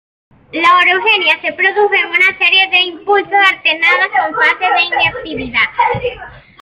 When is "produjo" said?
1.53-1.93